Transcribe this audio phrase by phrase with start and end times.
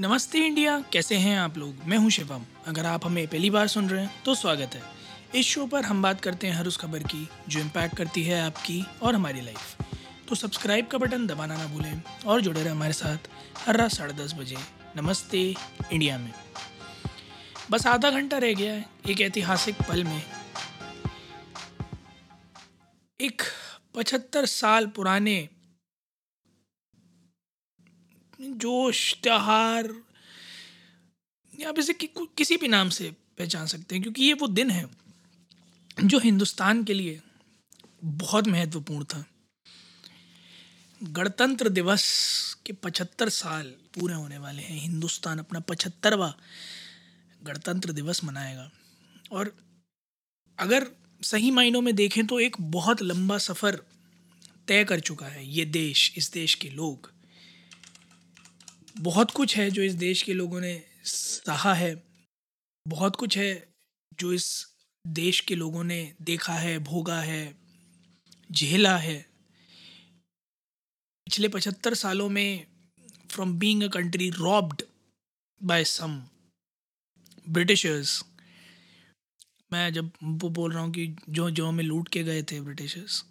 [0.00, 1.76] नमस्ते इंडिया, कैसे हैं आप लोग?
[1.86, 4.82] मैं हूँ शिवम। अगर आप हमें पहली बार सुन रहे हैं तो स्वागत है।
[5.34, 8.40] इस शो पर हम बात करते हैं हर उस खबर की, जो इम्पैक्ट करती है
[8.40, 9.76] आपकी और हमारी लाइफ
[10.28, 14.14] तो सब्सक्राइब का बटन दबाना ना भूलें और जुड़े रहें हमारे साथ हर रात साढ़े
[14.14, 14.56] दस बजे।
[14.96, 15.42] नमस्ते
[15.92, 16.32] इंडिया में।
[17.70, 20.22] बस आधा घंटा रह गया है, एक ऐतिहासिक पल में।
[23.20, 23.42] एक
[23.94, 25.48] पचहत्तर साल पुराने
[28.40, 30.02] जोश त्योहार
[31.60, 34.70] या आप इसे कि, किसी भी नाम से पहचान सकते हैं क्योंकि ये वो दिन
[34.70, 34.88] है
[36.04, 37.20] जो हिंदुस्तान के लिए
[38.04, 39.24] बहुत महत्वपूर्ण था।
[41.02, 42.04] गणतंत्र दिवस
[42.66, 46.34] के पचहत्तर साल पूरे होने वाले हैं। हिंदुस्तान अपना पचहत्तरवा
[47.44, 48.70] गणतंत्र दिवस मनाएगा।
[49.32, 49.56] और
[50.58, 50.90] अगर
[51.22, 53.82] सही मायनों में देखें तो एक बहुत लंबा सफ़र
[54.68, 57.17] तय कर चुका है ये देश इस देश के लोग।
[59.00, 62.04] बहुत कुछ है जो इस देश के लोगों ने सहा है।
[62.88, 63.74] बहुत कुछ है
[64.20, 64.66] जो इस
[65.06, 67.54] देश के लोगों ने देखा है, भोगा है,
[68.52, 69.26] झेला है।
[71.26, 72.66] पिछले पचहत्तर सालों में
[73.30, 74.82] from being a country robbed
[75.62, 76.22] by some
[77.48, 78.24] Britishers
[79.72, 83.24] मैं जब वो बोल रहा हूँ कि जो जो हमें लूट के गए थे ब्रिटिशर्स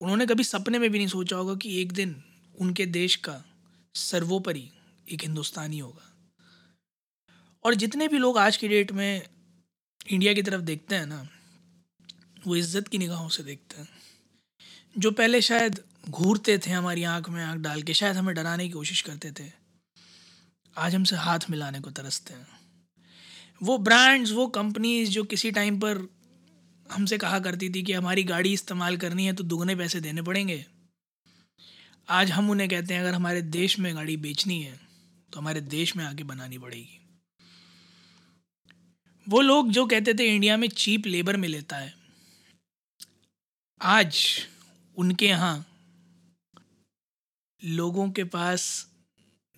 [0.00, 2.22] उन्होंने कभी सपने में भी नहीं सोचा होगा कि एक दिन
[2.60, 3.44] उनके देश का
[3.94, 4.70] सर्वोपरि
[5.08, 6.10] एक हिंदुस्तानी होगा।
[7.64, 9.22] और जितने भी लोग आज की डेट में
[10.06, 11.26] इंडिया की तरफ़ देखते हैं ना,
[12.46, 13.88] वो इज़्ज़त की निगाहों से देखते हैं।
[14.96, 18.72] जो पहले शायद घूरते थे हमारी आँख में आँख डाल के, शायद हमें डराने की
[18.72, 19.50] कोशिश करते थे,
[20.76, 22.46] आज हमसे हाथ मिलाने को तरसते हैं।
[23.62, 26.06] वो ब्रांड्स वो कंपनीज़ जो किसी टाइम पर
[26.86, 30.64] हमसे कहा करती थी कि हमारी गाड़ी इस्तेमाल करनी है तो दुगने पैसे देने पड़ेंगे।
[32.08, 34.78] आज हम उन्हें कहते हैं, अगर हमारे देश में गाड़ी बेचनी है
[35.34, 37.00] तो हमारे देश में आगे बनानी पड़ेगी।
[39.26, 41.94] वो लोग जो कहते थे, इंडिया में चीप लेबर में लेता है।
[43.80, 44.26] आज
[44.96, 45.66] उनके यहाँ
[47.64, 48.86] लोगों के पास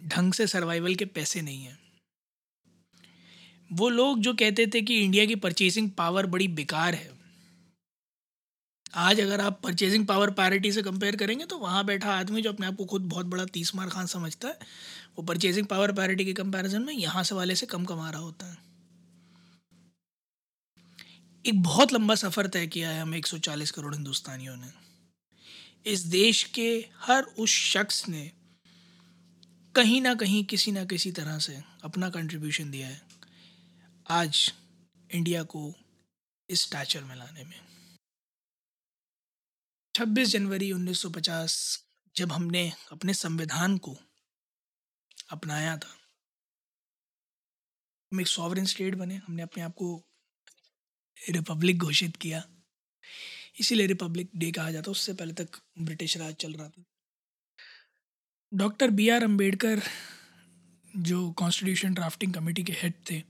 [0.01, 1.79] ढंग से सर्वाइवल के पैसे नहीं हैं।
[3.71, 7.11] वो लोग जो कहते थे कि इंडिया की परचेसिंग पावर बड़ी बेकार है।
[8.95, 12.67] आज अगर आप परचेजिंग पावर पैरिटी से कंपेयर करेंगे तो वहाँ बैठा आदमी जो अपने
[12.67, 14.59] आप को खुद बहुत बड़ा तीस मार खान समझता है
[15.19, 18.47] वो परचेजिंग पावर पैरिटी के कंपैरिजन में यहाँ से वाले से कम कमा रहा होता
[18.47, 18.59] है।
[21.47, 24.71] एक बहुत लंबा सफ़र तय किया है हमें 140 करोड़ हिंदुस्तानियों ने।
[25.87, 28.33] इस देश के हर उस शख्स ने
[29.75, 33.03] कहीं ना कहीं किसी ना किसी तरह से अपना कंट्रीब्यूशन दिया है।
[34.11, 34.53] आज
[35.15, 35.75] इंडिया को
[36.51, 37.61] इस स्टैचर में लाने में।
[39.95, 41.85] 26 जनवरी 1950
[42.17, 43.97] जब हमने अपने संविधान को
[45.29, 45.95] अपनाया था।
[48.13, 50.03] हम एक सॉवरन स्टेट बने, हमने अपने आप को
[51.31, 52.43] रिपब्लिक घोषित किया।
[53.61, 56.85] इसीलिए रिपब्लिक डे कहा जाता उससे पहले तक ब्रिटिश राज चल रहा था।
[58.53, 59.83] डॉक्टर बी आर अंबेडकर
[60.97, 63.23] जो कॉन्स्टिट्यूशन ड्राफ्टिंग कमेटी के हेड थे,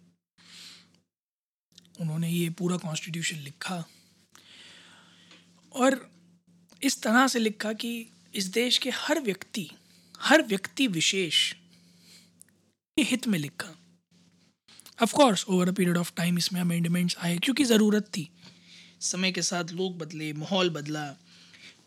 [2.00, 3.84] उन्होंने ये पूरा कॉन्स्टिट्यूशन लिखा
[5.74, 6.10] और
[6.82, 7.90] इस तरह से लिखा कि
[8.34, 9.70] इस देश के हर व्यक्ति
[10.20, 11.54] हर व्यक्ति विशेष
[12.98, 13.74] हित में लिखा।
[15.02, 18.28] Of course over a period of time इसमें अमेंडमेंट्स आए, क्योंकि ज़रूरत थी।
[19.00, 21.04] समय के साथ लोग बदले, माहौल बदला,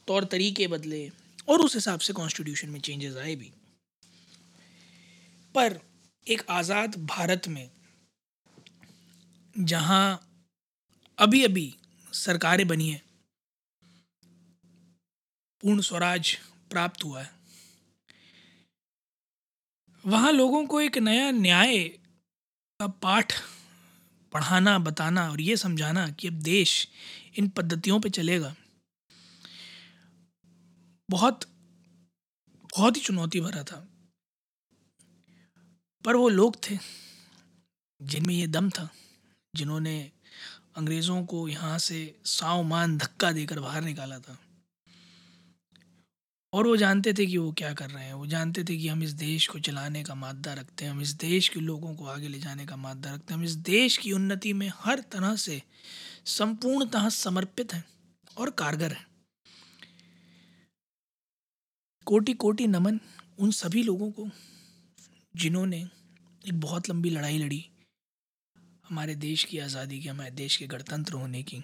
[0.07, 1.09] तौर तरीके बदले,
[1.49, 3.51] और उस हिसाब से कॉन्स्टिट्यूशन में चेंजेस आए भी।
[5.55, 5.79] पर
[6.27, 7.69] एक आज़ाद भारत में,
[9.55, 10.21] जहाँ
[11.19, 11.73] अभी अभी
[12.13, 13.01] सरकारें बनी हैं,
[15.63, 16.37] पूर्ण स्वराज
[16.71, 17.38] प्राप्त हुआ है
[20.05, 21.77] वहाँ लोगों को एक नया न्याय
[22.79, 23.33] का पाठ
[24.33, 26.87] पढ़ाना, बताना और ये समझाना कि अब देश
[27.37, 28.55] इन पद्धतियों पे चलेगा।
[31.09, 31.45] बहुत
[32.71, 33.88] बहुत ही चुनौती भरा था।
[36.06, 36.77] पर वो लोग थे
[38.01, 38.89] जिनमें ये दम था,
[39.56, 40.12] जिन्होंने
[40.77, 44.38] अंग्रेज़ों को यहाँ से साव मान धक्का देकर बाहर निकाला था।
[46.54, 49.04] और वो जानते थे कि वो क्या कर रहे हैं। वो जानते थे कि हम
[49.04, 52.28] इस देश को चलाने का मादा रखते हैं, हम इस देश के लोगों को आगे
[52.28, 55.62] ले जाने का मादा रखते हैं, हम इस देश की उन्नति में हर तरह से
[56.28, 57.84] संपूर्णतः समर्पित हैं
[58.38, 59.07] और कारगर हैं।
[62.07, 63.00] कोटि कोटि नमन
[63.40, 64.30] उन सभी लोगों को
[65.36, 65.78] जिन्होंने
[66.44, 67.66] एक बहुत लंबी लड़ाई लड़ी
[68.86, 71.63] हमारे देश की आज़ादी की, हमारे देश के गणतंत्र होने की।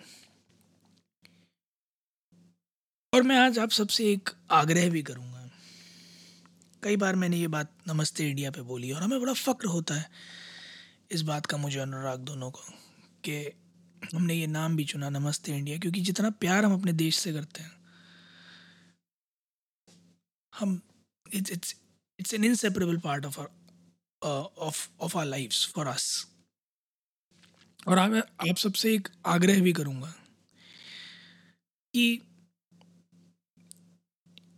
[3.16, 5.50] और मैं आज आप सबसे एक आग्रह भी करूँगा।
[6.84, 10.10] कई बार मैंने ये बात नमस्ते इंडिया पे बोली और हमें बड़ा फ़क्र होता है
[11.12, 12.62] इस बात का मुझे अनुराग दोनों को
[13.24, 13.38] कि
[14.16, 17.64] हमने ये नाम भी चुना नमस्ते इंडिया क्योंकि जितना प्यार हम अपने देश से करते
[17.64, 17.72] हैं,
[20.54, 20.82] हम
[21.34, 21.76] it's it's
[22.20, 23.40] it's an inseparable part of
[24.22, 26.28] of of our lifes for us
[27.88, 30.14] और आप सबसे एक आग्रह भी करूँगा
[31.94, 32.22] कि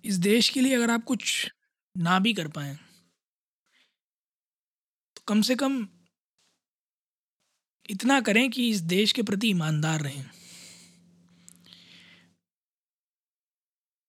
[0.07, 1.51] इस देश के लिए अगर आप कुछ
[1.95, 2.75] ना भी कर पाए
[5.15, 5.87] तो कम से कम
[7.89, 10.29] इतना करें कि इस देश के प्रति ईमानदार रहें।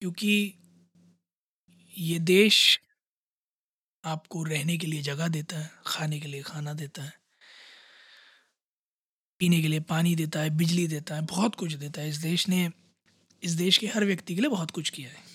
[0.01, 0.55] क्योंकि
[1.99, 2.81] ये देश
[4.05, 7.13] आपको रहने के लिए जगह देता है, खाने के लिए खाना देता है,
[9.41, 12.49] पीने के लिए पानी देता है, बिजली देता है, बहुत कुछ देता है। इस देश
[12.49, 12.71] ने,
[13.43, 15.28] इस देश के हर व्यक्ति के लिए बहुत कुछ किया है।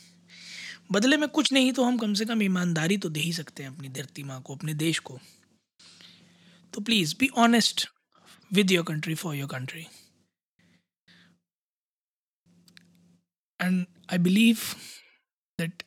[0.89, 3.69] बदले में कुछ नहीं तो हम कम से कम ईमानदारी तो दे ही सकते हैं
[3.69, 5.19] अपनी धरती माँ को अपने देश को
[6.73, 7.87] तो please be honest
[8.51, 9.85] with your country for your country
[13.59, 14.59] and I believe
[15.59, 15.83] that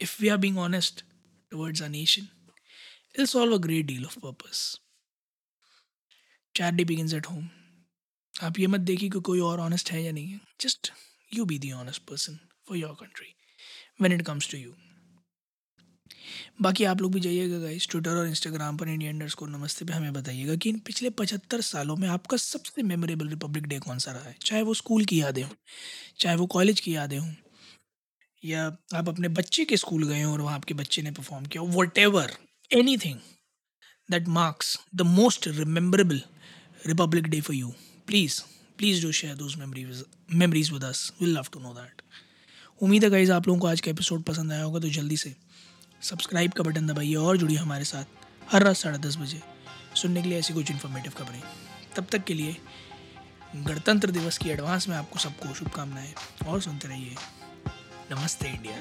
[0.00, 1.02] if we are being honest
[1.52, 2.28] towards our nation,
[3.14, 4.78] it'll solve a great deal of purpose.
[6.54, 7.48] Charity begins at home.
[8.34, 10.90] आप ये मत देखिए कि कोई और honest है या नहीं है just
[11.32, 12.38] you be the honest person
[12.68, 13.32] for your country
[14.00, 14.74] when it comes to you
[16.62, 19.92] बाकी आप लोग भी जाइएगा गाइस ट्विटर और इंस्टाग्राम पर इंडिया इंडर्स को नमस्ते पे
[19.92, 24.12] हमें बताइएगा कि इन पिछले पचहत्तर सालों में आपका सबसे मेमोरेबल रिपब्लिक डे कौन सा
[24.12, 24.36] रहा है?
[24.42, 25.50] चाहे वो स्कूल की यादें हों,
[26.18, 27.32] चाहे वो कॉलेज की यादें हों,
[28.44, 28.64] या
[28.94, 31.62] आप अपने बच्चे के स्कूल गए हों और वहाँ आपके बच्चे ने परफॉर्म किया
[31.98, 32.32] whatever
[32.96, 33.18] anything
[34.10, 36.22] that marks the most rememberable
[36.86, 37.72] republic day for you
[38.06, 38.40] please
[38.78, 40.04] please do share those memories
[40.34, 42.02] memories with us will love to know that
[42.82, 45.34] उम्मीद है गाइज़ आप लोगों को आज का एपिसोड पसंद आया होगा तो जल्दी से
[46.02, 48.04] सब्सक्राइब का बटन दबाइए और जुड़िए हमारे साथ
[48.52, 49.40] हर रात साढ़े दस बजे
[49.94, 51.42] सुनने के लिए ऐसी कुछ इन्फॉर्मेटिव खबरें।
[51.96, 52.56] तब तक के लिए
[53.56, 56.12] गणतंत्र दिवस की एडवांस में आपको सबको शुभकामनाएँ
[56.46, 57.14] और सुनते रहिए।
[58.12, 58.74] नमस्ते इंडिया।